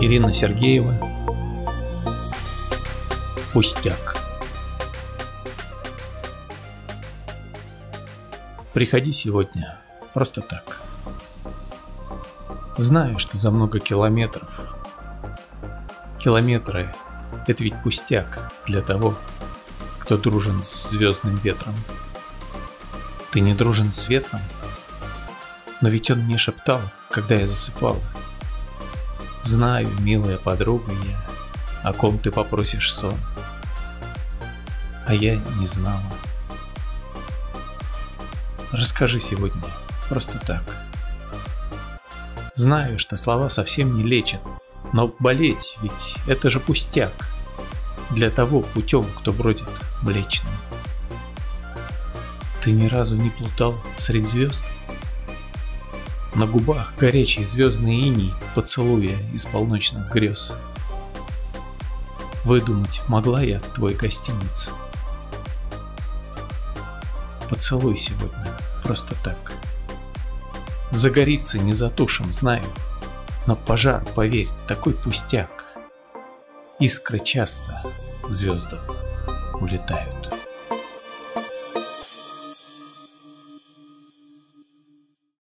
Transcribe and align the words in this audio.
Ирина 0.00 0.32
Сергеева. 0.32 0.98
Пустяк. 3.52 4.16
Приходи 8.72 9.12
сегодня 9.12 9.78
просто 10.12 10.42
так. 10.42 10.82
Знаю, 12.76 13.18
что 13.20 13.38
за 13.38 13.52
много 13.52 13.78
километров. 13.78 14.74
Километры— 16.18 16.92
это 17.46 17.62
ведь 17.62 17.80
пустяк 17.82 18.52
для 18.66 18.82
того, 18.82 19.16
кто 20.00 20.18
дружен 20.18 20.62
с 20.62 20.90
звездным 20.90 21.36
ветром. 21.36 21.74
Ты 23.30 23.40
не 23.40 23.54
дружен 23.54 23.92
с 23.92 24.08
ветром? 24.08 24.40
Но 25.80 25.88
ведь 25.88 26.10
он 26.10 26.18
мне 26.20 26.36
шептал, 26.36 26.80
когда 27.10 27.36
я 27.36 27.46
засыпала. 27.46 28.00
Знаю, 29.44 29.90
милая 30.00 30.38
подруга 30.38 30.90
я, 30.92 31.20
о 31.82 31.92
ком 31.92 32.18
ты 32.18 32.30
попросишь 32.30 32.92
сон. 32.92 33.14
А 35.06 35.12
я 35.12 35.36
не 35.58 35.66
знала. 35.66 36.00
Расскажи 38.72 39.20
сегодня, 39.20 39.62
просто 40.08 40.38
так. 40.38 40.62
Знаю, 42.54 42.98
что 42.98 43.16
слова 43.16 43.50
совсем 43.50 43.94
не 43.96 44.02
лечат, 44.02 44.40
но 44.92 45.14
болеть 45.18 45.76
ведь 45.82 46.16
это 46.26 46.48
же 46.48 46.58
пустяк 46.58 47.12
для 48.10 48.30
того 48.30 48.60
путем, 48.60 49.06
кто 49.18 49.32
бродит 49.32 49.68
млечным. 50.02 50.52
Ты 52.62 52.72
ни 52.72 52.86
разу 52.86 53.16
не 53.16 53.28
плутал 53.28 53.74
среди 53.98 54.26
звезд? 54.26 54.64
На 56.34 56.46
губах 56.46 56.94
горячий 56.98 57.44
звездный 57.44 58.08
иней, 58.08 58.34
поцелуя 58.56 59.16
из 59.32 59.46
полночных 59.46 60.10
грез. 60.12 60.52
Выдумать 62.44 63.02
могла 63.06 63.40
я 63.40 63.60
твой 63.60 63.94
гостиниц. 63.94 64.70
Поцелуй 67.48 67.96
сегодня, 67.96 68.52
просто 68.82 69.14
так. 69.22 69.52
Загорится 70.90 71.60
не 71.60 71.72
затушим, 71.72 72.32
знаю, 72.32 72.64
но 73.46 73.54
пожар, 73.54 74.04
поверь, 74.16 74.48
такой 74.66 74.94
пустяк. 74.94 75.76
Искры 76.80 77.20
часто 77.20 77.80
звездам 78.28 78.80
улетают. 79.60 80.33